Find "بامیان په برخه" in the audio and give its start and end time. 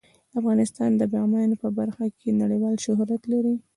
1.11-2.05